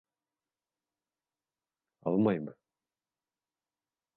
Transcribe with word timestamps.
Алмаймы? 2.11 2.57